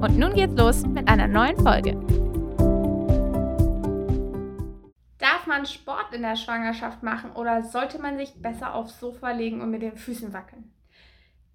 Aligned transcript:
Und 0.00 0.16
nun 0.16 0.32
geht's 0.32 0.54
los 0.54 0.86
mit 0.86 1.08
einer 1.08 1.26
neuen 1.26 1.56
Folge. 1.56 1.94
Darf 5.18 5.48
man 5.48 5.66
Sport 5.66 6.14
in 6.14 6.22
der 6.22 6.36
Schwangerschaft 6.36 7.02
machen 7.02 7.32
oder 7.32 7.64
sollte 7.64 7.98
man 7.98 8.16
sich 8.16 8.40
besser 8.40 8.74
aufs 8.74 9.00
Sofa 9.00 9.32
legen 9.32 9.60
und 9.60 9.72
mit 9.72 9.82
den 9.82 9.96
Füßen 9.96 10.32
wackeln? 10.32 10.70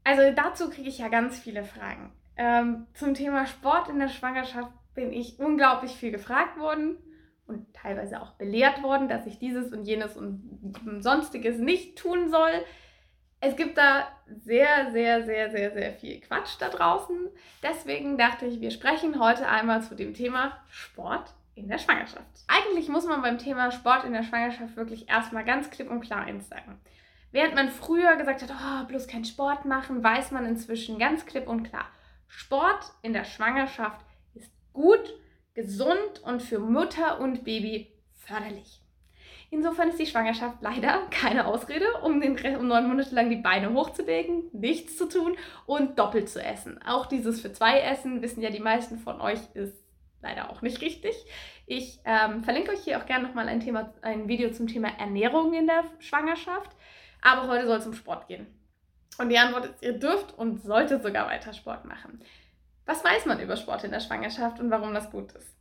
Also 0.03 0.23
dazu 0.35 0.69
kriege 0.69 0.89
ich 0.89 0.97
ja 0.97 1.07
ganz 1.07 1.39
viele 1.39 1.63
Fragen. 1.63 2.11
Ähm, 2.35 2.87
zum 2.93 3.13
Thema 3.13 3.45
Sport 3.45 3.87
in 3.87 3.99
der 3.99 4.09
Schwangerschaft 4.09 4.73
bin 4.93 5.13
ich 5.13 5.39
unglaublich 5.39 5.91
viel 5.91 6.11
gefragt 6.11 6.59
worden 6.59 6.97
und 7.47 7.73
teilweise 7.73 8.21
auch 8.21 8.31
belehrt 8.33 8.83
worden, 8.83 9.07
dass 9.07 9.25
ich 9.25 9.39
dieses 9.39 9.71
und 9.71 9.85
jenes 9.85 10.17
und 10.17 10.81
sonstiges 10.99 11.59
nicht 11.59 11.97
tun 11.97 12.29
soll 12.29 12.51
es 13.45 13.57
gibt 13.57 13.77
da 13.77 14.07
sehr, 14.25 14.91
sehr, 14.93 15.25
sehr, 15.25 15.51
sehr, 15.51 15.71
sehr 15.71 15.93
viel 15.93 16.21
Quatsch 16.21 16.55
da 16.59 16.69
draußen. 16.69 17.27
Deswegen 17.61 18.17
dachte 18.17 18.45
ich, 18.45 18.61
wir 18.61 18.71
sprechen 18.71 19.19
heute 19.19 19.47
einmal 19.49 19.81
zu 19.81 19.95
dem 19.95 20.13
Thema 20.13 20.57
Sport 20.69 21.33
in 21.53 21.67
der 21.67 21.77
Schwangerschaft. 21.77 22.45
Eigentlich 22.47 22.87
muss 22.87 23.05
man 23.05 23.21
beim 23.21 23.37
Thema 23.37 23.71
Sport 23.71 24.05
in 24.05 24.13
der 24.13 24.23
Schwangerschaft 24.23 24.77
wirklich 24.77 25.09
erstmal 25.09 25.43
ganz 25.43 25.69
klipp 25.69 25.91
und 25.91 25.99
klar 25.99 26.21
eins 26.21 26.47
sagen. 26.47 26.79
Während 27.33 27.55
man 27.55 27.69
früher 27.69 28.15
gesagt 28.15 28.43
hat, 28.43 28.51
oh, 28.51 28.87
bloß 28.87 29.07
kein 29.07 29.25
Sport 29.25 29.65
machen, 29.65 30.01
weiß 30.01 30.31
man 30.31 30.45
inzwischen 30.45 30.97
ganz 30.97 31.25
klipp 31.25 31.47
und 31.49 31.63
klar, 31.63 31.85
Sport 32.27 32.93
in 33.01 33.11
der 33.11 33.25
Schwangerschaft 33.25 33.99
ist 34.35 34.51
gut, 34.71 35.13
gesund 35.53 36.21
und 36.23 36.41
für 36.41 36.59
Mutter 36.59 37.19
und 37.19 37.43
Baby 37.43 37.91
förderlich. 38.13 38.82
Insofern 39.53 39.89
ist 39.89 39.99
die 39.99 40.07
Schwangerschaft 40.07 40.57
leider 40.61 41.03
keine 41.11 41.45
Ausrede, 41.45 41.85
um, 42.01 42.19
den, 42.19 42.35
um 42.57 42.67
neun 42.67 42.87
Monate 42.87 43.13
lang 43.13 43.29
die 43.29 43.35
Beine 43.35 43.71
hochzulegen, 43.71 44.45
nichts 44.51 44.97
zu 44.97 45.07
tun 45.07 45.37
und 45.67 45.99
doppelt 45.99 46.27
zu 46.27 46.43
essen. 46.43 46.81
Auch 46.83 47.05
dieses 47.05 47.39
für 47.39 47.53
zwei 47.53 47.79
Essen, 47.79 48.23
wissen 48.23 48.41
ja 48.41 48.49
die 48.49 48.59
meisten 48.59 48.97
von 48.97 49.21
euch, 49.21 49.39
ist 49.53 49.77
leider 50.23 50.49
auch 50.49 50.63
nicht 50.63 50.81
richtig. 50.81 51.13
Ich 51.67 51.99
ähm, 52.03 52.43
verlinke 52.43 52.71
euch 52.71 52.83
hier 52.83 52.97
auch 52.97 53.05
gerne 53.05 53.27
nochmal 53.27 53.47
ein, 53.47 53.61
ein 54.01 54.27
Video 54.27 54.49
zum 54.51 54.65
Thema 54.65 54.89
Ernährung 54.97 55.53
in 55.53 55.67
der 55.67 55.83
Schwangerschaft. 55.99 56.71
Aber 57.21 57.47
heute 57.47 57.67
soll 57.67 57.77
es 57.77 57.85
um 57.85 57.93
Sport 57.93 58.27
gehen. 58.27 58.47
Und 59.19 59.29
die 59.29 59.37
Antwort 59.37 59.65
ist, 59.65 59.83
ihr 59.83 59.93
dürft 59.93 60.35
und 60.35 60.63
solltet 60.63 61.03
sogar 61.03 61.27
weiter 61.27 61.53
Sport 61.53 61.85
machen. 61.85 62.23
Was 62.87 63.03
weiß 63.03 63.27
man 63.27 63.39
über 63.39 63.55
Sport 63.55 63.83
in 63.83 63.91
der 63.91 63.99
Schwangerschaft 63.99 64.59
und 64.59 64.71
warum 64.71 64.95
das 64.95 65.11
gut 65.11 65.31
ist? 65.33 65.52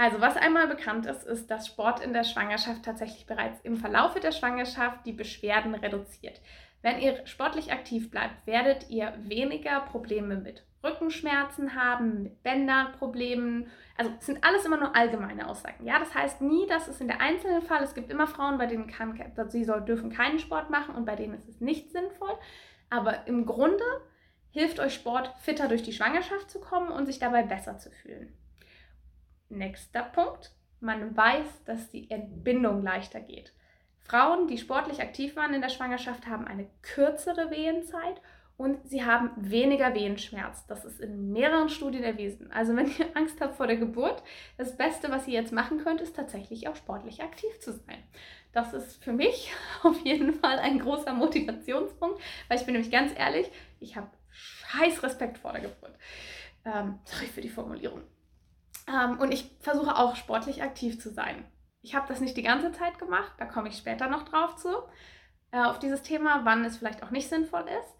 Also 0.00 0.18
was 0.22 0.38
einmal 0.38 0.66
bekannt 0.66 1.04
ist, 1.04 1.26
ist, 1.26 1.50
dass 1.50 1.66
Sport 1.66 2.00
in 2.02 2.14
der 2.14 2.24
Schwangerschaft 2.24 2.82
tatsächlich 2.82 3.26
bereits 3.26 3.60
im 3.60 3.76
Verlaufe 3.76 4.18
der 4.18 4.32
Schwangerschaft 4.32 5.04
die 5.04 5.12
Beschwerden 5.12 5.74
reduziert. 5.74 6.40
Wenn 6.80 7.00
ihr 7.00 7.26
sportlich 7.26 7.70
aktiv 7.70 8.10
bleibt, 8.10 8.46
werdet 8.46 8.88
ihr 8.88 9.12
weniger 9.18 9.80
Probleme 9.80 10.36
mit 10.36 10.64
Rückenschmerzen 10.82 11.74
haben, 11.74 12.22
mit 12.22 12.42
Bänderproblemen. 12.42 13.66
Also 13.98 14.10
es 14.18 14.24
sind 14.24 14.42
alles 14.42 14.64
immer 14.64 14.78
nur 14.78 14.96
allgemeine 14.96 15.46
Aussagen. 15.46 15.84
Ja, 15.84 15.98
das 15.98 16.14
heißt 16.14 16.40
nie, 16.40 16.66
dass 16.66 16.88
es 16.88 17.02
in 17.02 17.08
der 17.08 17.20
einzelnen 17.20 17.60
Fall, 17.60 17.82
es 17.82 17.94
gibt 17.94 18.10
immer 18.10 18.26
Frauen, 18.26 18.56
bei 18.56 18.64
denen 18.64 18.86
kann, 18.86 19.20
sie 19.48 19.64
soll, 19.64 19.82
dürfen 19.82 20.08
keinen 20.08 20.38
Sport 20.38 20.70
machen 20.70 20.94
und 20.94 21.04
bei 21.04 21.14
denen 21.14 21.34
ist 21.34 21.46
es 21.46 21.60
nicht 21.60 21.92
sinnvoll. 21.92 22.38
Aber 22.88 23.26
im 23.26 23.44
Grunde 23.44 23.84
hilft 24.50 24.80
euch 24.80 24.94
Sport, 24.94 25.34
fitter 25.40 25.68
durch 25.68 25.82
die 25.82 25.92
Schwangerschaft 25.92 26.50
zu 26.50 26.58
kommen 26.58 26.90
und 26.90 27.04
sich 27.04 27.18
dabei 27.18 27.42
besser 27.42 27.76
zu 27.76 27.90
fühlen. 27.90 28.34
Nächster 29.50 30.02
Punkt. 30.02 30.52
Man 30.80 31.16
weiß, 31.16 31.64
dass 31.64 31.90
die 31.90 32.10
Entbindung 32.10 32.82
leichter 32.82 33.20
geht. 33.20 33.52
Frauen, 33.98 34.48
die 34.48 34.58
sportlich 34.58 35.00
aktiv 35.00 35.36
waren 35.36 35.54
in 35.54 35.60
der 35.60 35.68
Schwangerschaft, 35.68 36.26
haben 36.26 36.46
eine 36.46 36.66
kürzere 36.82 37.50
Wehenzeit 37.50 38.20
und 38.56 38.88
sie 38.88 39.04
haben 39.04 39.30
weniger 39.36 39.94
Wehenschmerz. 39.94 40.66
Das 40.66 40.84
ist 40.84 41.00
in 41.00 41.32
mehreren 41.32 41.68
Studien 41.68 42.02
erwiesen. 42.02 42.50
Also 42.52 42.76
wenn 42.76 42.88
ihr 42.88 43.14
Angst 43.14 43.40
habt 43.40 43.56
vor 43.56 43.66
der 43.66 43.76
Geburt, 43.76 44.22
das 44.58 44.76
Beste, 44.76 45.10
was 45.10 45.26
ihr 45.26 45.34
jetzt 45.34 45.52
machen 45.52 45.78
könnt, 45.78 46.00
ist 46.00 46.16
tatsächlich 46.16 46.68
auch 46.68 46.76
sportlich 46.76 47.22
aktiv 47.22 47.58
zu 47.60 47.72
sein. 47.72 48.02
Das 48.52 48.74
ist 48.74 49.02
für 49.02 49.12
mich 49.12 49.52
auf 49.82 49.98
jeden 50.04 50.34
Fall 50.34 50.58
ein 50.58 50.78
großer 50.78 51.12
Motivationspunkt, 51.14 52.20
weil 52.48 52.58
ich 52.58 52.64
bin 52.64 52.74
nämlich 52.74 52.92
ganz 52.92 53.12
ehrlich, 53.16 53.50
ich 53.80 53.96
habe 53.96 54.10
scheiß 54.30 55.02
Respekt 55.02 55.38
vor 55.38 55.52
der 55.52 55.62
Geburt. 55.62 55.94
Ähm, 56.64 56.98
sorry 57.04 57.26
für 57.26 57.40
die 57.40 57.48
Formulierung. 57.48 58.02
Ähm, 58.90 59.18
und 59.18 59.32
ich 59.32 59.50
versuche 59.60 59.96
auch 59.96 60.16
sportlich 60.16 60.62
aktiv 60.62 61.00
zu 61.00 61.10
sein. 61.10 61.44
Ich 61.82 61.94
habe 61.94 62.08
das 62.08 62.20
nicht 62.20 62.36
die 62.36 62.42
ganze 62.42 62.72
Zeit 62.72 62.98
gemacht, 62.98 63.32
da 63.38 63.46
komme 63.46 63.68
ich 63.68 63.76
später 63.76 64.08
noch 64.08 64.24
drauf 64.24 64.56
zu, 64.56 64.68
äh, 65.50 65.62
auf 65.62 65.78
dieses 65.78 66.02
Thema, 66.02 66.44
wann 66.44 66.64
es 66.64 66.76
vielleicht 66.76 67.02
auch 67.02 67.10
nicht 67.10 67.28
sinnvoll 67.28 67.64
ist. 67.80 67.96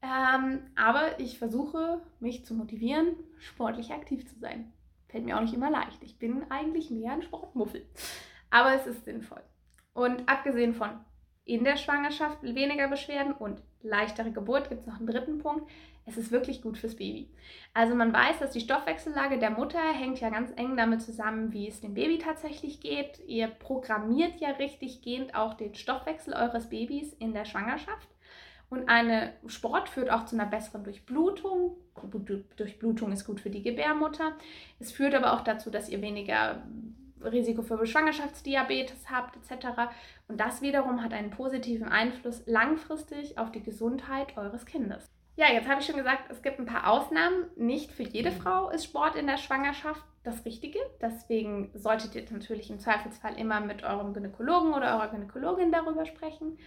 Ähm, 0.00 0.70
aber 0.76 1.18
ich 1.18 1.38
versuche, 1.38 2.00
mich 2.20 2.44
zu 2.46 2.54
motivieren, 2.54 3.16
sportlich 3.38 3.92
aktiv 3.92 4.26
zu 4.28 4.38
sein. 4.38 4.72
Fällt 5.08 5.24
mir 5.24 5.36
auch 5.36 5.42
nicht 5.42 5.54
immer 5.54 5.70
leicht. 5.70 6.02
Ich 6.02 6.18
bin 6.18 6.50
eigentlich 6.50 6.90
mehr 6.90 7.12
ein 7.12 7.22
Sportmuffel. 7.22 7.84
Aber 8.50 8.74
es 8.74 8.86
ist 8.86 9.04
sinnvoll. 9.04 9.42
Und 9.92 10.28
abgesehen 10.28 10.74
von 10.74 10.90
in 11.44 11.64
der 11.64 11.76
Schwangerschaft 11.76 12.42
weniger 12.42 12.88
Beschwerden 12.88 13.32
und 13.32 13.62
leichtere 13.80 14.30
Geburt 14.30 14.68
gibt 14.68 14.82
es 14.82 14.86
noch 14.86 14.98
einen 14.98 15.06
dritten 15.06 15.38
Punkt 15.38 15.68
es 16.08 16.16
ist 16.16 16.32
wirklich 16.32 16.62
gut 16.62 16.78
fürs 16.78 16.96
Baby. 16.96 17.30
Also 17.74 17.94
man 17.94 18.12
weiß, 18.12 18.38
dass 18.38 18.52
die 18.52 18.60
Stoffwechsellage 18.60 19.38
der 19.38 19.50
Mutter 19.50 19.80
hängt 19.92 20.20
ja 20.20 20.30
ganz 20.30 20.50
eng 20.56 20.76
damit 20.76 21.02
zusammen, 21.02 21.52
wie 21.52 21.68
es 21.68 21.80
dem 21.80 21.94
Baby 21.94 22.18
tatsächlich 22.18 22.80
geht. 22.80 23.20
Ihr 23.26 23.48
programmiert 23.48 24.40
ja 24.40 24.50
richtig 24.50 25.02
gehend 25.02 25.34
auch 25.34 25.54
den 25.54 25.74
Stoffwechsel 25.74 26.32
eures 26.34 26.70
Babys 26.70 27.12
in 27.14 27.32
der 27.32 27.44
Schwangerschaft. 27.44 28.08
Und 28.70 28.88
eine 28.88 29.32
Sport 29.46 29.88
führt 29.88 30.10
auch 30.10 30.26
zu 30.26 30.36
einer 30.36 30.46
besseren 30.46 30.84
Durchblutung. 30.84 31.76
Durchblutung 32.56 33.12
ist 33.12 33.24
gut 33.24 33.40
für 33.40 33.50
die 33.50 33.62
Gebärmutter. 33.62 34.32
Es 34.78 34.92
führt 34.92 35.14
aber 35.14 35.32
auch 35.32 35.40
dazu, 35.40 35.70
dass 35.70 35.88
ihr 35.88 36.02
weniger 36.02 36.62
Risiko 37.24 37.62
für 37.62 37.84
Schwangerschaftsdiabetes 37.84 39.10
habt 39.10 39.36
etc. 39.36 39.90
Und 40.28 40.38
das 40.38 40.62
wiederum 40.62 41.02
hat 41.02 41.12
einen 41.12 41.30
positiven 41.30 41.88
Einfluss 41.88 42.42
langfristig 42.46 43.38
auf 43.38 43.50
die 43.50 43.62
Gesundheit 43.62 44.36
eures 44.36 44.66
Kindes. 44.66 45.08
Ja, 45.38 45.52
jetzt 45.52 45.68
habe 45.68 45.80
ich 45.80 45.86
schon 45.86 45.96
gesagt, 45.96 46.24
es 46.30 46.42
gibt 46.42 46.58
ein 46.58 46.66
paar 46.66 46.90
Ausnahmen. 46.90 47.44
Nicht 47.54 47.92
für 47.92 48.02
jede 48.02 48.32
mhm. 48.32 48.40
Frau 48.40 48.70
ist 48.70 48.82
Sport 48.82 49.14
in 49.14 49.28
der 49.28 49.36
Schwangerschaft 49.36 50.02
das 50.24 50.44
Richtige. 50.44 50.80
Deswegen 51.00 51.70
solltet 51.74 52.16
ihr 52.16 52.24
natürlich 52.28 52.70
im 52.70 52.80
Zweifelsfall 52.80 53.38
immer 53.38 53.60
mit 53.60 53.84
eurem 53.84 54.14
Gynäkologen 54.14 54.74
oder 54.74 54.96
eurer 54.96 55.06
Gynäkologin 55.06 55.70
darüber 55.70 56.06
sprechen. 56.06 56.58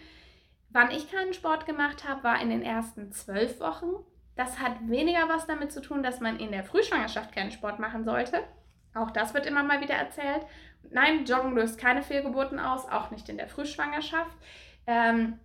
Wann 0.69 0.89
ich 0.89 1.11
keinen 1.11 1.33
Sport 1.33 1.65
gemacht 1.65 2.07
habe, 2.07 2.23
war 2.23 2.41
in 2.41 2.49
den 2.49 2.61
ersten 2.61 3.11
zwölf 3.11 3.59
Wochen. 3.59 3.91
Das 4.37 4.61
hat 4.61 4.87
weniger 4.87 5.27
was 5.27 5.47
damit 5.47 5.73
zu 5.73 5.81
tun, 5.81 6.01
dass 6.01 6.21
man 6.21 6.39
in 6.39 6.53
der 6.53 6.63
Frühschwangerschaft 6.63 7.35
keinen 7.35 7.51
Sport 7.51 7.79
machen 7.79 8.05
sollte. 8.05 8.41
Auch 8.93 9.11
das 9.11 9.33
wird 9.33 9.47
immer 9.47 9.63
mal 9.63 9.81
wieder 9.81 9.95
erzählt. 9.95 10.45
Nein, 10.89 11.25
Joggen 11.25 11.55
löst 11.55 11.77
keine 11.77 12.03
Fehlgeburten 12.03 12.57
aus, 12.57 12.87
auch 12.87 13.11
nicht 13.11 13.27
in 13.27 13.35
der 13.35 13.49
Frühschwangerschaft. 13.49 14.37
Ähm, 14.87 15.41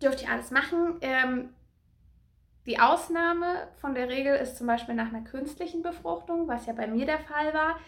dürft 0.00 0.22
ihr 0.22 0.30
alles 0.30 0.52
machen. 0.52 0.98
Ähm, 1.00 1.50
die 2.66 2.78
Ausnahme 2.78 3.68
von 3.80 3.94
der 3.94 4.08
Regel 4.08 4.36
ist 4.36 4.56
zum 4.56 4.66
Beispiel 4.66 4.94
nach 4.94 5.12
einer 5.12 5.24
künstlichen 5.24 5.82
Befruchtung, 5.82 6.46
was 6.46 6.66
ja 6.66 6.72
bei 6.72 6.86
mir 6.86 7.06
der 7.06 7.18
Fall 7.18 7.52
war. 7.52 7.78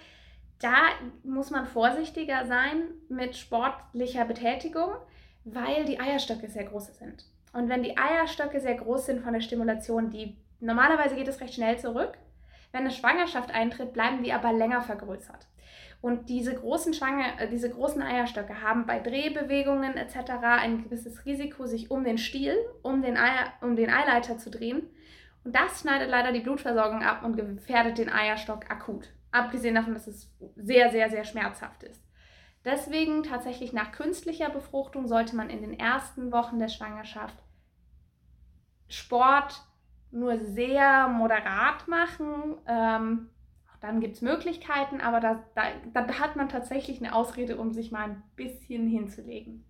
Da 0.60 0.88
muss 1.22 1.50
man 1.50 1.66
vorsichtiger 1.66 2.46
sein 2.46 2.82
mit 3.08 3.36
sportlicher 3.36 4.24
Betätigung, 4.24 4.90
weil 5.44 5.84
die 5.84 6.00
Eierstöcke 6.00 6.48
sehr 6.48 6.64
groß 6.64 6.96
sind. 6.98 7.24
Und 7.52 7.68
wenn 7.68 7.84
die 7.84 7.96
Eierstöcke 7.96 8.60
sehr 8.60 8.74
groß 8.74 9.06
sind 9.06 9.22
von 9.22 9.32
der 9.32 9.40
Stimulation, 9.40 10.10
die 10.10 10.36
normalerweise 10.58 11.14
geht 11.14 11.28
es 11.28 11.40
recht 11.40 11.54
schnell 11.54 11.78
zurück. 11.78 12.18
Wenn 12.72 12.80
eine 12.80 12.90
Schwangerschaft 12.90 13.52
eintritt, 13.52 13.92
bleiben 13.92 14.24
die 14.24 14.32
aber 14.32 14.52
länger 14.52 14.82
vergrößert. 14.82 15.46
Und 16.04 16.28
diese 16.28 16.54
großen, 16.54 16.92
Schwanger, 16.92 17.40
äh, 17.40 17.48
diese 17.48 17.70
großen 17.70 18.02
Eierstöcke 18.02 18.60
haben 18.60 18.84
bei 18.84 19.00
Drehbewegungen 19.00 19.96
etc. 19.96 20.32
ein 20.42 20.84
gewisses 20.84 21.24
Risiko, 21.24 21.64
sich 21.64 21.90
um 21.90 22.04
den 22.04 22.18
Stiel, 22.18 22.54
um 22.82 23.00
den, 23.00 23.16
Eier, 23.16 23.54
um 23.62 23.74
den 23.74 23.88
Eileiter 23.88 24.36
zu 24.36 24.50
drehen. 24.50 24.82
Und 25.44 25.56
das 25.56 25.80
schneidet 25.80 26.10
leider 26.10 26.30
die 26.32 26.40
Blutversorgung 26.40 27.02
ab 27.02 27.24
und 27.24 27.38
gefährdet 27.38 27.96
den 27.96 28.12
Eierstock 28.12 28.70
akut. 28.70 29.14
Abgesehen 29.30 29.76
davon, 29.76 29.94
dass 29.94 30.06
es 30.06 30.30
sehr, 30.56 30.90
sehr, 30.90 31.08
sehr 31.08 31.24
schmerzhaft 31.24 31.84
ist. 31.84 32.04
Deswegen 32.66 33.22
tatsächlich 33.22 33.72
nach 33.72 33.90
künstlicher 33.90 34.50
Befruchtung 34.50 35.08
sollte 35.08 35.34
man 35.34 35.48
in 35.48 35.62
den 35.62 35.72
ersten 35.72 36.32
Wochen 36.32 36.58
der 36.58 36.68
Schwangerschaft 36.68 37.42
Sport 38.88 39.62
nur 40.10 40.36
sehr 40.36 41.08
moderat 41.08 41.88
machen. 41.88 42.58
Ähm, 42.66 43.30
Dann 43.84 44.00
gibt 44.00 44.16
es 44.16 44.22
Möglichkeiten, 44.22 45.02
aber 45.02 45.20
da, 45.20 45.44
da, 45.54 45.64
da 45.92 46.18
hat 46.18 46.36
man 46.36 46.48
tatsächlich 46.48 47.00
eine 47.00 47.14
Ausrede, 47.14 47.58
um 47.58 47.70
sich 47.74 47.92
mal 47.92 48.04
ein 48.04 48.22
bisschen 48.34 48.88
hinzulegen. 48.88 49.62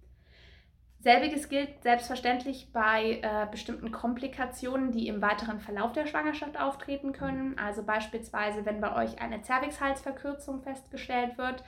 Selbiges 1.01 1.49
gilt 1.49 1.83
selbstverständlich 1.83 2.71
bei 2.73 3.19
äh, 3.23 3.49
bestimmten 3.51 3.91
Komplikationen, 3.91 4.93
die 4.93 5.09
im 5.09 5.21
weiteren 5.21 5.59
Verlauf 5.59 5.95
der 5.95 6.07
Schwangerschaft 6.07 6.61
auftreten 6.61 7.13
können. 7.13 7.59
Also 7.59 7.83
beispielsweise, 7.83 8.65
wenn 8.65 8.81
bei 8.81 8.95
euch 8.95 9.21
eine 9.21 9.43
Zervixhalsverkürzung 9.43 10.63
festgestellt 10.63 11.37
wird. 11.37 11.65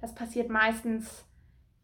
Das 0.00 0.14
passiert 0.14 0.50
meistens 0.50 1.26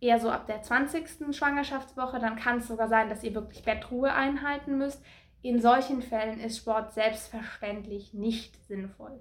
eher 0.00 0.20
so 0.20 0.30
ab 0.30 0.46
der 0.46 0.62
20. 0.62 1.36
Schwangerschaftswoche. 1.36 2.20
Dann 2.20 2.36
kann 2.36 2.58
es 2.58 2.68
sogar 2.68 2.86
sein, 2.86 3.08
dass 3.08 3.24
ihr 3.24 3.34
wirklich 3.34 3.64
Bettruhe 3.64 4.12
einhalten 4.12 4.78
müsst. 4.78 5.04
In 5.42 5.60
solchen 5.60 6.02
Fällen 6.02 6.38
ist 6.38 6.58
Sport 6.58 6.92
selbstverständlich 6.92 8.14
nicht 8.14 8.64
sinnvoll. 8.68 9.20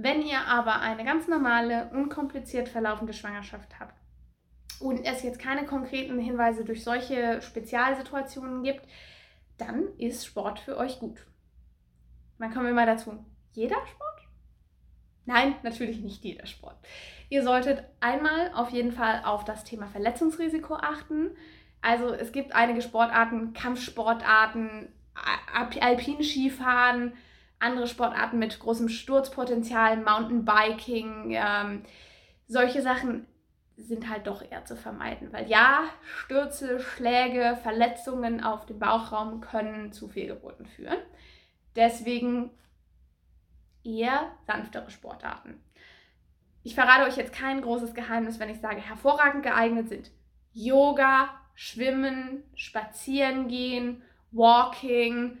Wenn 0.00 0.22
ihr 0.22 0.46
aber 0.46 0.80
eine 0.80 1.04
ganz 1.04 1.26
normale, 1.26 1.90
unkompliziert 1.92 2.68
verlaufende 2.68 3.12
Schwangerschaft 3.12 3.80
habt, 3.80 3.94
und 4.78 5.04
es 5.04 5.24
jetzt 5.24 5.40
keine 5.40 5.66
konkreten 5.66 6.20
Hinweise 6.20 6.64
durch 6.64 6.84
solche 6.84 7.42
Spezialsituationen 7.42 8.62
gibt, 8.62 8.86
dann 9.56 9.88
ist 9.98 10.24
Sport 10.24 10.60
für 10.60 10.76
euch 10.76 11.00
gut. 11.00 11.26
Dann 12.38 12.54
kommen 12.54 12.66
wir 12.66 12.74
mal 12.74 12.86
dazu. 12.86 13.24
Jeder 13.54 13.74
Sport? 13.74 14.28
Nein, 15.26 15.56
natürlich 15.64 15.98
nicht 15.98 16.22
jeder 16.22 16.46
Sport. 16.46 16.76
Ihr 17.28 17.42
solltet 17.42 17.82
einmal 17.98 18.52
auf 18.54 18.70
jeden 18.70 18.92
Fall 18.92 19.22
auf 19.24 19.44
das 19.44 19.64
Thema 19.64 19.88
Verletzungsrisiko 19.88 20.74
achten. 20.74 21.32
Also 21.82 22.12
es 22.12 22.30
gibt 22.30 22.54
einige 22.54 22.82
Sportarten, 22.82 23.52
Kampfsportarten, 23.52 24.92
Alpinskifahren, 25.80 27.14
andere 27.58 27.86
Sportarten 27.86 28.38
mit 28.38 28.58
großem 28.58 28.88
Sturzpotenzial, 28.88 29.96
Mountainbiking, 29.96 31.30
ähm, 31.30 31.82
solche 32.46 32.82
Sachen 32.82 33.26
sind 33.76 34.08
halt 34.08 34.26
doch 34.26 34.42
eher 34.42 34.64
zu 34.64 34.76
vermeiden. 34.76 35.32
Weil 35.32 35.48
ja, 35.48 35.84
Stürze, 36.02 36.80
Schläge, 36.80 37.58
Verletzungen 37.62 38.42
auf 38.42 38.66
dem 38.66 38.78
Bauchraum 38.78 39.40
können 39.40 39.92
zu 39.92 40.08
Fehlgeburten 40.08 40.66
führen. 40.66 40.98
Deswegen 41.76 42.50
eher 43.84 44.32
sanftere 44.46 44.90
Sportarten. 44.90 45.62
Ich 46.64 46.74
verrate 46.74 47.08
euch 47.08 47.16
jetzt 47.16 47.32
kein 47.32 47.62
großes 47.62 47.94
Geheimnis, 47.94 48.40
wenn 48.40 48.50
ich 48.50 48.60
sage, 48.60 48.80
hervorragend 48.80 49.42
geeignet 49.42 49.88
sind 49.88 50.10
Yoga, 50.52 51.30
Schwimmen, 51.54 52.42
Spazieren 52.54 53.48
gehen, 53.48 54.02
Walking, 54.32 55.38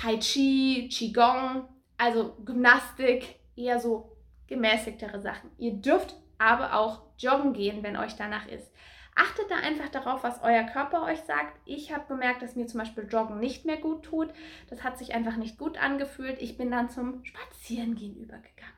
Tai 0.00 0.16
Chi, 0.18 0.88
Qigong, 0.88 1.68
also 1.96 2.36
Gymnastik, 2.44 3.40
eher 3.56 3.80
so 3.80 4.16
gemäßigtere 4.46 5.20
Sachen. 5.20 5.50
Ihr 5.58 5.72
dürft 5.72 6.14
aber 6.38 6.74
auch 6.74 7.02
joggen 7.18 7.52
gehen, 7.52 7.82
wenn 7.82 7.96
euch 7.96 8.14
danach 8.14 8.46
ist. 8.46 8.70
Achtet 9.16 9.50
da 9.50 9.56
einfach 9.56 9.88
darauf, 9.88 10.22
was 10.22 10.40
euer 10.44 10.62
Körper 10.62 11.02
euch 11.02 11.18
sagt. 11.22 11.58
Ich 11.64 11.92
habe 11.92 12.06
gemerkt, 12.06 12.42
dass 12.42 12.54
mir 12.54 12.68
zum 12.68 12.78
Beispiel 12.78 13.08
Joggen 13.10 13.40
nicht 13.40 13.64
mehr 13.64 13.78
gut 13.78 14.04
tut. 14.04 14.32
Das 14.70 14.84
hat 14.84 14.96
sich 14.96 15.12
einfach 15.14 15.36
nicht 15.36 15.58
gut 15.58 15.76
angefühlt. 15.76 16.40
Ich 16.40 16.56
bin 16.56 16.70
dann 16.70 16.88
zum 16.88 17.24
Spazierengehen 17.24 18.16
übergegangen. 18.16 18.74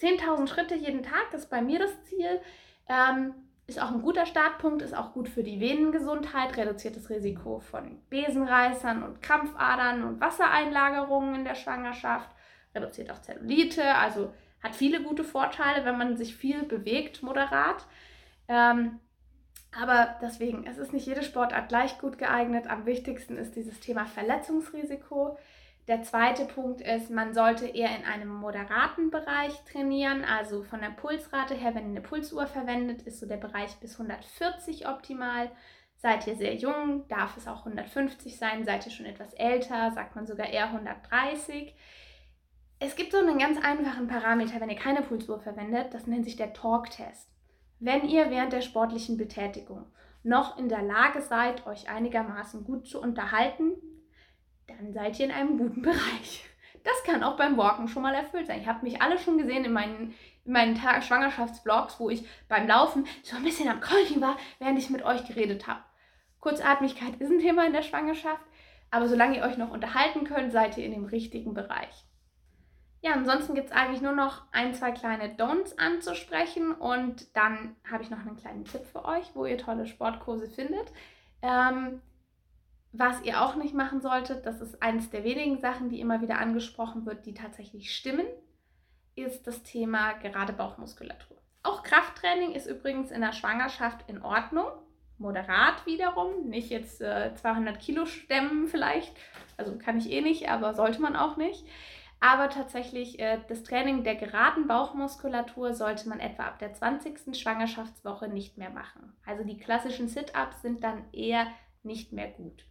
10.000 0.00 0.48
Schritte 0.48 0.74
jeden 0.74 1.04
Tag 1.04 1.32
ist 1.32 1.50
bei 1.50 1.62
mir 1.62 1.78
das 1.78 2.02
Ziel. 2.04 2.40
Ähm, 2.88 3.34
ist 3.68 3.80
auch 3.80 3.90
ein 3.90 4.00
guter 4.00 4.24
Startpunkt, 4.24 4.80
ist 4.80 4.96
auch 4.96 5.12
gut 5.12 5.28
für 5.28 5.42
die 5.42 5.60
Venengesundheit, 5.60 6.56
reduziert 6.56 6.96
das 6.96 7.10
Risiko 7.10 7.60
von 7.60 8.00
Besenreißern 8.08 9.02
und 9.02 9.20
Krampfadern 9.20 10.04
und 10.04 10.20
Wassereinlagerungen 10.20 11.34
in 11.34 11.44
der 11.44 11.54
Schwangerschaft, 11.54 12.30
reduziert 12.74 13.10
auch 13.10 13.20
Zellulite, 13.20 13.94
also 13.94 14.32
hat 14.62 14.74
viele 14.74 15.02
gute 15.02 15.22
Vorteile, 15.22 15.84
wenn 15.84 15.98
man 15.98 16.16
sich 16.16 16.34
viel 16.34 16.62
bewegt, 16.62 17.22
moderat. 17.22 17.84
Ähm, 18.48 19.00
aber 19.78 20.16
deswegen, 20.22 20.66
es 20.66 20.78
ist 20.78 20.94
nicht 20.94 21.06
jede 21.06 21.22
Sportart 21.22 21.68
gleich 21.68 21.98
gut 21.98 22.16
geeignet. 22.16 22.68
Am 22.68 22.86
wichtigsten 22.86 23.36
ist 23.36 23.54
dieses 23.54 23.80
Thema 23.80 24.06
Verletzungsrisiko. 24.06 25.38
Der 25.88 26.02
zweite 26.02 26.44
Punkt 26.44 26.82
ist, 26.82 27.08
man 27.08 27.32
sollte 27.32 27.66
eher 27.66 27.96
in 27.96 28.04
einem 28.04 28.28
moderaten 28.28 29.10
Bereich 29.10 29.54
trainieren. 29.64 30.22
Also 30.22 30.62
von 30.62 30.82
der 30.82 30.90
Pulsrate 30.90 31.54
her, 31.54 31.74
wenn 31.74 31.84
ihr 31.84 31.90
eine 31.92 32.02
Pulsuhr 32.02 32.46
verwendet, 32.46 33.00
ist 33.02 33.20
so 33.20 33.26
der 33.26 33.38
Bereich 33.38 33.74
bis 33.80 33.98
140 33.98 34.86
optimal. 34.86 35.50
Seid 35.96 36.26
ihr 36.26 36.36
sehr 36.36 36.54
jung, 36.56 37.08
darf 37.08 37.38
es 37.38 37.48
auch 37.48 37.64
150 37.64 38.36
sein. 38.36 38.66
Seid 38.66 38.84
ihr 38.84 38.92
schon 38.92 39.06
etwas 39.06 39.32
älter, 39.32 39.90
sagt 39.92 40.14
man 40.14 40.26
sogar 40.26 40.48
eher 40.48 40.66
130. 40.66 41.74
Es 42.80 42.94
gibt 42.94 43.12
so 43.12 43.18
einen 43.18 43.38
ganz 43.38 43.58
einfachen 43.58 44.08
Parameter, 44.08 44.60
wenn 44.60 44.70
ihr 44.70 44.76
keine 44.76 45.00
Pulsuhr 45.00 45.40
verwendet, 45.40 45.94
das 45.94 46.06
nennt 46.06 46.26
sich 46.26 46.36
der 46.36 46.52
Talk-Test. 46.52 47.30
Wenn 47.80 48.06
ihr 48.06 48.30
während 48.30 48.52
der 48.52 48.60
sportlichen 48.60 49.16
Betätigung 49.16 49.86
noch 50.22 50.58
in 50.58 50.68
der 50.68 50.82
Lage 50.82 51.22
seid, 51.22 51.66
euch 51.66 51.88
einigermaßen 51.88 52.64
gut 52.64 52.86
zu 52.86 53.00
unterhalten, 53.00 53.72
dann 54.68 54.92
seid 54.92 55.18
ihr 55.18 55.26
in 55.26 55.32
einem 55.32 55.58
guten 55.58 55.82
Bereich. 55.82 56.44
Das 56.84 57.02
kann 57.04 57.22
auch 57.22 57.36
beim 57.36 57.56
Walken 57.56 57.88
schon 57.88 58.02
mal 58.02 58.14
erfüllt 58.14 58.46
sein. 58.46 58.60
Ich 58.60 58.68
habe 58.68 58.84
mich 58.84 59.02
alle 59.02 59.18
schon 59.18 59.38
gesehen 59.38 59.64
in 59.64 59.72
meinen, 59.72 60.14
in 60.44 60.52
meinen 60.52 60.76
Schwangerschaftsvlogs, 60.76 61.98
wo 61.98 62.08
ich 62.08 62.26
beim 62.48 62.66
Laufen 62.66 63.06
so 63.22 63.36
ein 63.36 63.42
bisschen 63.42 63.68
am 63.68 63.80
Keuchen 63.80 64.20
war, 64.20 64.36
während 64.58 64.78
ich 64.78 64.88
mit 64.88 65.04
euch 65.04 65.26
geredet 65.26 65.66
habe. 65.66 65.82
Kurzatmigkeit 66.40 67.16
ist 67.16 67.30
ein 67.30 67.40
Thema 67.40 67.66
in 67.66 67.72
der 67.72 67.82
Schwangerschaft, 67.82 68.44
aber 68.90 69.08
solange 69.08 69.38
ihr 69.38 69.42
euch 69.42 69.58
noch 69.58 69.70
unterhalten 69.70 70.24
könnt, 70.24 70.52
seid 70.52 70.78
ihr 70.78 70.84
in 70.84 70.92
dem 70.92 71.04
richtigen 71.04 71.52
Bereich. 71.52 72.04
Ja, 73.00 73.12
ansonsten 73.12 73.54
gibt 73.54 73.68
es 73.68 73.76
eigentlich 73.76 74.00
nur 74.00 74.12
noch 74.12 74.44
ein, 74.50 74.74
zwei 74.74 74.90
kleine 74.92 75.34
Don'ts 75.36 75.78
anzusprechen 75.78 76.72
und 76.72 77.36
dann 77.36 77.76
habe 77.88 78.02
ich 78.02 78.10
noch 78.10 78.18
einen 78.18 78.36
kleinen 78.36 78.64
Tipp 78.64 78.84
für 78.86 79.04
euch, 79.04 79.30
wo 79.34 79.46
ihr 79.46 79.58
tolle 79.58 79.86
Sportkurse 79.86 80.48
findet. 80.48 80.92
Ähm, 81.42 82.00
was 82.92 83.22
ihr 83.22 83.42
auch 83.42 83.54
nicht 83.56 83.74
machen 83.74 84.00
solltet, 84.00 84.46
das 84.46 84.60
ist 84.60 84.82
eines 84.82 85.10
der 85.10 85.24
wenigen 85.24 85.60
Sachen, 85.60 85.88
die 85.88 86.00
immer 86.00 86.20
wieder 86.20 86.38
angesprochen 86.38 87.04
wird, 87.06 87.26
die 87.26 87.34
tatsächlich 87.34 87.94
stimmen, 87.94 88.26
ist 89.14 89.46
das 89.46 89.62
Thema 89.62 90.12
gerade 90.14 90.52
Bauchmuskulatur. 90.52 91.36
Auch 91.62 91.82
Krafttraining 91.82 92.52
ist 92.52 92.66
übrigens 92.66 93.10
in 93.10 93.20
der 93.20 93.32
Schwangerschaft 93.32 94.08
in 94.08 94.22
Ordnung, 94.22 94.68
moderat 95.18 95.84
wiederum, 95.86 96.48
nicht 96.48 96.70
jetzt 96.70 97.00
äh, 97.00 97.34
200 97.34 97.78
Kilo 97.80 98.06
stemmen 98.06 98.68
vielleicht, 98.68 99.14
also 99.56 99.76
kann 99.76 99.98
ich 99.98 100.10
eh 100.10 100.20
nicht, 100.20 100.48
aber 100.48 100.74
sollte 100.74 101.02
man 101.02 101.16
auch 101.16 101.36
nicht. 101.36 101.66
Aber 102.20 102.48
tatsächlich, 102.48 103.20
äh, 103.20 103.38
das 103.48 103.62
Training 103.62 104.02
der 104.02 104.16
geraden 104.16 104.66
Bauchmuskulatur 104.66 105.74
sollte 105.74 106.08
man 106.08 106.18
etwa 106.20 106.44
ab 106.44 106.58
der 106.58 106.74
20. 106.74 107.36
Schwangerschaftswoche 107.36 108.28
nicht 108.28 108.58
mehr 108.58 108.70
machen. 108.70 109.16
Also 109.24 109.44
die 109.44 109.58
klassischen 109.58 110.08
Sit-ups 110.08 110.62
sind 110.62 110.82
dann 110.82 111.04
eher 111.12 111.46
nicht 111.84 112.12
mehr 112.12 112.28
gut. 112.28 112.64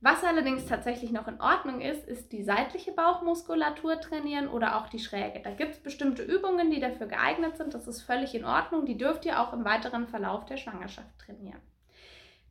Was 0.00 0.22
allerdings 0.22 0.66
tatsächlich 0.66 1.12
noch 1.12 1.28
in 1.28 1.40
Ordnung 1.40 1.80
ist, 1.80 2.06
ist 2.06 2.32
die 2.32 2.42
seitliche 2.42 2.92
Bauchmuskulatur 2.92 4.00
trainieren 4.00 4.48
oder 4.48 4.76
auch 4.76 4.88
die 4.88 4.98
Schräge. 4.98 5.40
Da 5.42 5.50
gibt 5.50 5.72
es 5.72 5.82
bestimmte 5.82 6.22
Übungen, 6.22 6.70
die 6.70 6.80
dafür 6.80 7.06
geeignet 7.06 7.56
sind. 7.56 7.72
Das 7.72 7.88
ist 7.88 8.02
völlig 8.02 8.34
in 8.34 8.44
Ordnung. 8.44 8.84
Die 8.84 8.98
dürft 8.98 9.24
ihr 9.24 9.40
auch 9.40 9.54
im 9.54 9.64
weiteren 9.64 10.06
Verlauf 10.06 10.44
der 10.44 10.58
Schwangerschaft 10.58 11.18
trainieren. 11.18 11.60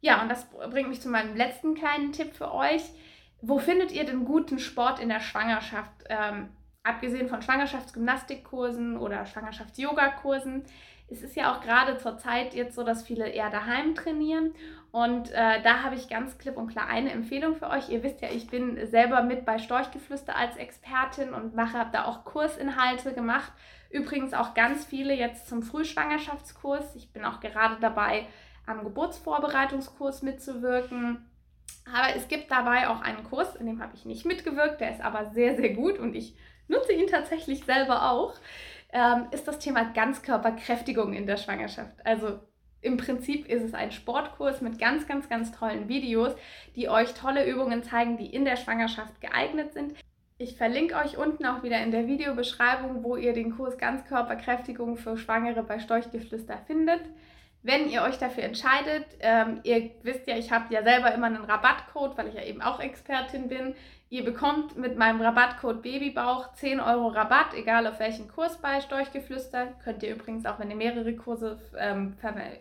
Ja, 0.02 0.22
und 0.22 0.30
das 0.30 0.50
bringt 0.50 0.90
mich 0.90 1.02
zu 1.02 1.10
meinem 1.10 1.36
letzten 1.36 1.76
kleinen 1.76 2.12
Tipp 2.12 2.34
für 2.36 2.54
euch 2.54 2.84
wo 3.46 3.60
findet 3.60 3.92
ihr 3.92 4.06
den 4.06 4.24
guten 4.24 4.58
Sport 4.58 5.00
in 5.00 5.10
der 5.10 5.20
Schwangerschaft? 5.20 5.92
Ähm, 6.08 6.48
abgesehen 6.82 7.28
von 7.28 7.42
Schwangerschaftsgymnastikkursen 7.42 8.98
oder 8.98 9.26
Schwangerschafts-Yoga-Kursen. 9.26 10.64
Es 11.08 11.22
ist 11.22 11.36
ja 11.36 11.54
auch 11.54 11.62
gerade 11.62 11.98
zur 11.98 12.18
Zeit 12.18 12.54
jetzt 12.54 12.76
so, 12.76 12.84
dass 12.84 13.04
viele 13.04 13.28
eher 13.28 13.50
daheim 13.50 13.96
trainieren. 13.96 14.54
Und 14.92 15.32
äh, 15.32 15.62
da 15.64 15.84
habe 15.84 15.96
ich 15.96 16.08
ganz 16.08 16.38
klipp 16.38 16.56
und 16.56 16.68
klar 16.68 16.88
eine 16.88 17.12
Empfehlung 17.12 17.56
für 17.56 17.70
euch. 17.70 17.90
Ihr 17.90 18.04
wisst 18.04 18.22
ja, 18.22 18.30
ich 18.30 18.48
bin 18.48 18.86
selber 18.88 19.24
mit 19.24 19.46
bei 19.46 19.58
Storchgeflüster 19.58 20.36
als 20.36 20.56
Expertin 20.56 21.34
und 21.34 21.56
mache, 21.56 21.78
habe 21.78 21.90
da 21.92 22.06
auch 22.06 22.26
Kursinhalte 22.26 23.14
gemacht. 23.14 23.52
Übrigens 23.90 24.34
auch 24.34 24.54
ganz 24.54 24.86
viele 24.86 25.14
jetzt 25.14 25.48
zum 25.48 25.64
Frühschwangerschaftskurs. 25.64 26.96
Ich 26.96 27.12
bin 27.12 27.26
auch 27.26 27.40
gerade 27.40 27.78
dabei, 27.82 28.28
am 28.66 28.84
Geburtsvorbereitungskurs 28.84 30.22
mitzuwirken. 30.22 31.26
Aber 31.86 32.16
es 32.16 32.28
gibt 32.28 32.52
dabei 32.52 32.88
auch 32.88 33.02
einen 33.02 33.24
Kurs, 33.24 33.56
in 33.56 33.66
dem 33.66 33.82
habe 33.82 33.96
ich 33.96 34.06
nicht 34.06 34.26
mitgewirkt, 34.26 34.80
der 34.80 34.92
ist 34.92 35.02
aber 35.02 35.32
sehr, 35.32 35.56
sehr 35.56 35.74
gut 35.74 36.00
und 36.00 36.16
ich 36.16 36.36
nutze 36.68 36.94
ihn 36.94 37.08
tatsächlich 37.08 37.66
selber 37.66 38.10
auch, 38.12 38.34
ähm, 38.94 39.28
ist 39.32 39.48
das 39.48 39.60
Thema 39.60 39.84
Ganzkörperkräftigung 39.94 41.14
in 41.14 41.28
der 41.28 41.38
Schwangerschaft. 41.38 42.06
Also 42.06 42.40
im 42.82 42.98
Prinzip 42.98 43.48
ist 43.48 43.64
es 43.64 43.74
ein 43.74 43.92
Sportkurs 43.92 44.62
mit 44.62 44.78
ganz, 44.78 45.08
ganz, 45.08 45.30
ganz 45.30 45.52
tollen 45.52 45.90
Videos, 45.90 46.34
die 46.76 46.90
euch 46.90 47.14
tolle 47.14 47.50
Übungen 47.50 47.84
zeigen, 47.84 48.18
die 48.18 48.28
in 48.28 48.46
der 48.46 48.58
Schwangerschaft 48.58 49.20
geeignet 49.20 49.74
sind. 49.74 49.94
Ich 50.38 50.58
verlinke 50.58 50.96
euch 50.96 51.18
unten 51.18 51.46
auch 51.46 51.64
wieder 51.64 51.82
in 51.82 51.92
der 51.92 52.08
Videobeschreibung, 52.08 53.04
wo 53.04 53.16
ihr 53.16 53.34
den 53.34 53.56
Kurs 53.56 53.78
Ganzkörperkräftigung 53.78 54.98
für 54.98 55.18
Schwangere 55.18 55.64
bei 55.64 55.80
Storchgeflüster 55.80 56.58
findet. 56.68 57.02
Wenn 57.62 57.90
ihr 57.90 58.04
euch 58.04 58.18
dafür 58.18 58.44
entscheidet, 58.44 59.06
ähm, 59.22 59.62
ihr 59.64 59.92
wisst 60.02 60.28
ja, 60.28 60.38
ich 60.38 60.52
habe 60.52 60.74
ja 60.74 60.84
selber 60.84 61.14
immer 61.14 61.28
einen 61.28 61.46
Rabattcode, 61.46 62.18
weil 62.18 62.28
ich 62.28 62.34
ja 62.34 62.44
eben 62.44 62.62
auch 62.62 62.82
Expertin 62.82 63.48
bin. 63.48 63.74
Ihr 64.14 64.24
bekommt 64.24 64.78
mit 64.78 64.96
meinem 64.96 65.22
Rabattcode 65.22 65.82
Babybauch 65.82 66.54
10 66.54 66.80
Euro 66.80 67.08
Rabatt, 67.08 67.56
egal 67.56 67.88
auf 67.88 67.98
welchen 68.00 68.28
Kurs 68.28 68.62
bei 68.62 68.80
Storchgeflüster. 68.80 69.74
Könnt 69.84 70.04
ihr 70.04 70.14
übrigens 70.14 70.46
auch, 70.46 70.60
wenn 70.60 70.70
ihr 70.70 70.76
mehrere 70.76 71.16
Kurse 71.16 71.60
ähm, 71.76 72.16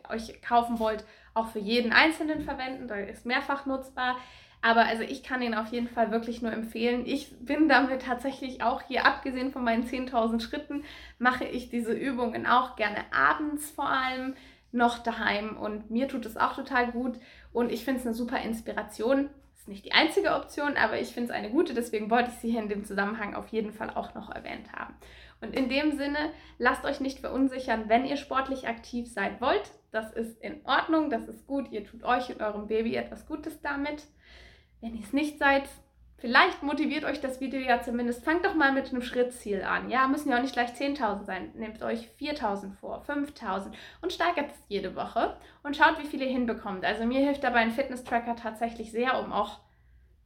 euch 0.08 0.40
kaufen 0.40 0.78
wollt, 0.78 1.04
auch 1.34 1.48
für 1.48 1.58
jeden 1.58 1.92
einzelnen 1.92 2.40
verwenden. 2.40 2.88
Da 2.88 2.94
ist 2.94 3.26
mehrfach 3.26 3.66
nutzbar. 3.66 4.16
Aber 4.62 4.86
also 4.86 5.02
ich 5.02 5.22
kann 5.22 5.42
ihn 5.42 5.54
auf 5.54 5.70
jeden 5.72 5.88
Fall 5.88 6.10
wirklich 6.10 6.40
nur 6.40 6.52
empfehlen. 6.52 7.04
Ich 7.04 7.30
bin 7.40 7.68
damit 7.68 8.00
tatsächlich 8.00 8.62
auch 8.62 8.80
hier, 8.80 9.04
abgesehen 9.04 9.52
von 9.52 9.62
meinen 9.62 9.84
10.000 9.84 10.40
Schritten, 10.40 10.84
mache 11.18 11.44
ich 11.44 11.68
diese 11.68 11.92
Übungen 11.92 12.46
auch 12.46 12.76
gerne 12.76 13.04
abends 13.14 13.70
vor 13.70 13.90
allem 13.90 14.36
noch 14.70 15.00
daheim. 15.00 15.58
Und 15.58 15.90
mir 15.90 16.08
tut 16.08 16.24
es 16.24 16.38
auch 16.38 16.54
total 16.54 16.92
gut. 16.92 17.16
Und 17.52 17.70
ich 17.70 17.84
finde 17.84 18.00
es 18.00 18.06
eine 18.06 18.14
super 18.14 18.40
Inspiration 18.40 19.28
ist 19.62 19.68
nicht 19.68 19.84
die 19.84 19.92
einzige 19.92 20.34
Option, 20.34 20.76
aber 20.76 20.98
ich 20.98 21.12
finde 21.12 21.30
es 21.30 21.36
eine 21.38 21.50
gute, 21.50 21.72
deswegen 21.72 22.10
wollte 22.10 22.30
ich 22.30 22.38
sie 22.38 22.50
hier 22.50 22.60
in 22.60 22.68
dem 22.68 22.84
Zusammenhang 22.84 23.36
auf 23.36 23.46
jeden 23.48 23.72
Fall 23.72 23.90
auch 23.90 24.12
noch 24.12 24.28
erwähnt 24.28 24.72
haben. 24.72 24.94
Und 25.40 25.54
in 25.54 25.68
dem 25.68 25.96
Sinne, 25.96 26.32
lasst 26.58 26.84
euch 26.84 26.98
nicht 26.98 27.20
verunsichern, 27.20 27.88
wenn 27.88 28.04
ihr 28.04 28.16
sportlich 28.16 28.66
aktiv 28.66 29.08
seid 29.08 29.40
wollt. 29.40 29.70
Das 29.92 30.12
ist 30.12 30.40
in 30.40 30.66
Ordnung, 30.66 31.10
das 31.10 31.28
ist 31.28 31.46
gut. 31.46 31.70
Ihr 31.70 31.84
tut 31.84 32.02
euch 32.02 32.28
und 32.30 32.42
eurem 32.42 32.66
Baby 32.66 32.96
etwas 32.96 33.24
Gutes 33.26 33.60
damit. 33.60 34.04
Wenn 34.80 34.96
ihr 34.96 35.04
es 35.04 35.12
nicht 35.12 35.38
seid, 35.38 35.68
Vielleicht 36.22 36.62
motiviert 36.62 37.02
euch 37.02 37.20
das 37.20 37.40
Video 37.40 37.58
ja 37.58 37.82
zumindest. 37.82 38.24
Fangt 38.24 38.46
doch 38.46 38.54
mal 38.54 38.70
mit 38.70 38.90
einem 38.90 39.02
Schrittziel 39.02 39.62
an. 39.64 39.90
Ja, 39.90 40.06
müssen 40.06 40.30
ja 40.30 40.36
auch 40.36 40.40
nicht 40.40 40.52
gleich 40.52 40.70
10.000 40.70 41.24
sein. 41.24 41.50
Nehmt 41.56 41.82
euch 41.82 42.10
4.000 42.20 42.76
vor, 42.76 43.02
5.000 43.08 43.72
und 44.02 44.12
steigert 44.12 44.52
es 44.52 44.56
jede 44.68 44.94
Woche 44.94 45.36
und 45.64 45.76
schaut, 45.76 45.98
wie 45.98 46.06
viele 46.06 46.26
ihr 46.26 46.30
hinbekommt. 46.30 46.84
Also 46.84 47.06
mir 47.06 47.18
hilft 47.18 47.42
dabei 47.42 47.58
ein 47.58 47.72
Fitness-Tracker 47.72 48.36
tatsächlich 48.36 48.92
sehr, 48.92 49.18
um 49.18 49.32
auch 49.32 49.58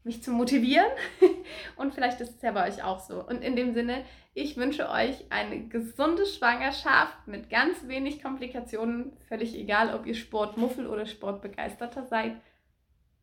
mich 0.05 0.23
zu 0.23 0.33
motivieren. 0.33 0.85
und 1.77 1.95
vielleicht 1.95 2.21
ist 2.21 2.37
es 2.37 2.43
ja 2.43 2.53
bei 2.53 2.69
euch 2.69 2.85
auch 2.85 3.01
so. 3.01 3.27
Und 3.27 3.43
in 3.43 3.57
dem 3.57 3.73
Sinne, 3.73 4.05
ich 4.35 4.59
wünsche 4.59 4.91
euch 4.91 5.25
eine 5.31 5.67
gesunde 5.67 6.27
Schwangerschaft 6.27 7.27
mit 7.27 7.49
ganz 7.49 7.89
wenig 7.89 8.23
Komplikationen. 8.23 9.17
Völlig 9.29 9.55
egal, 9.55 9.95
ob 9.95 10.05
ihr 10.05 10.15
Sportmuffel 10.15 10.89
oder 10.89 11.07
Sportbegeisterter 11.07 12.05
seid. 12.05 12.37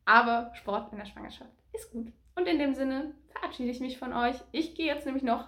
Aber 0.06 0.52
Sport 0.56 0.92
in 0.92 0.98
der 0.98 1.06
Schwangerschaft 1.06 1.52
ist 1.72 1.92
gut. 1.92 2.12
Und 2.36 2.48
in 2.48 2.60
dem 2.60 2.74
Sinne 2.74 3.14
verabschiede 3.32 3.72
ich 3.72 3.80
mich 3.80 3.98
von 3.98 4.14
euch. 4.14 4.36
Ich 4.52 4.76
gehe 4.76 4.88
jetzt 4.88 5.06
nämlich 5.06 5.24
noch 5.24 5.48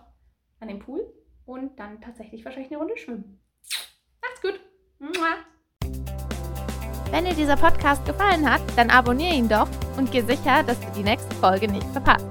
an 0.59 0.67
den 0.67 0.79
Pool 0.79 1.01
und 1.45 1.79
dann 1.79 2.01
tatsächlich 2.01 2.43
wahrscheinlich 2.45 2.71
eine 2.71 2.79
Runde 2.79 2.97
schwimmen. 2.97 3.39
Macht's 4.21 4.41
gut. 4.41 4.59
Wenn 7.11 7.25
dir 7.25 7.33
dieser 7.33 7.55
Podcast 7.55 8.05
gefallen 8.05 8.49
hat, 8.49 8.61
dann 8.75 8.89
abonniere 8.89 9.35
ihn 9.35 9.47
doch 9.47 9.69
und 9.97 10.11
geh 10.11 10.21
sicher, 10.21 10.63
dass 10.63 10.79
du 10.79 10.87
die 10.95 11.03
nächste 11.03 11.33
Folge 11.35 11.71
nicht 11.71 11.87
verpasst. 11.87 12.25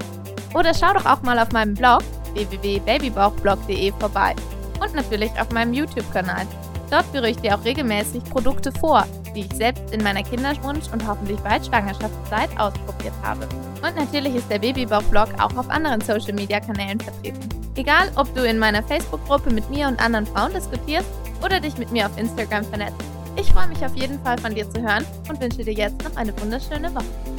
Oder 0.54 0.75
schau 0.75 0.92
doch 0.92 1.06
auch 1.06 1.23
mal 1.23 1.38
auf 1.38 1.52
meinem 1.52 1.75
Blog 1.75 2.02
www.babybauchblog.de 2.34 3.92
vorbei 3.92 4.34
und 4.80 4.94
natürlich 4.94 5.30
auf 5.40 5.50
meinem 5.50 5.73
YouTube-Kanal. 5.73 6.46
Dort 6.91 7.07
führe 7.07 7.31
ich 7.31 7.37
dir 7.38 7.57
auch 7.57 7.64
regelmäßig 7.64 8.25
Produkte 8.25 8.73
vor, 8.73 9.05
die 9.35 9.41
ich 9.41 9.53
selbst 9.55 9.93
in 9.93 10.03
meiner 10.03 10.23
Kinderwunsch- 10.23 10.93
und 10.93 11.07
hoffentlich 11.07 11.38
bald 11.41 11.67
Schwangerschaftszeit 11.67 12.50
ausprobiert 12.59 13.14
habe. 13.23 13.49
Und 13.83 13.97
natürlich 13.97 14.35
ist 14.35 14.50
der 14.50 14.59
Babybauch-Blog 14.59 15.29
auch 15.38 15.57
auf 15.57 15.69
anderen 15.71 16.00
Social-Media-Kanälen 16.00 17.00
vertreten. 17.00 17.49
Egal, 17.76 18.11
ob 18.17 18.33
du 18.35 18.45
in 18.45 18.59
meiner 18.59 18.83
Facebook-Gruppe 18.83 19.53
mit 19.53 19.69
mir 19.71 19.88
und 19.88 20.00
anderen 20.00 20.26
Frauen 20.26 20.53
diskutierst 20.53 21.09
oder 21.45 21.61
dich 21.61 21.76
mit 21.76 21.91
mir 21.91 22.07
auf 22.07 22.17
Instagram 22.17 22.64
vernetzt. 22.64 22.97
Ich 23.37 23.53
freue 23.53 23.67
mich 23.67 23.85
auf 23.85 23.95
jeden 23.97 24.23
Fall 24.23 24.38
von 24.38 24.55
dir 24.55 24.69
zu 24.71 24.81
hören 24.81 25.05
und 25.29 25.41
wünsche 25.41 25.64
dir 25.64 25.75
jetzt 25.75 26.03
noch 26.05 26.17
eine 26.17 26.33
wunderschöne 26.41 26.95
Woche. 26.95 27.34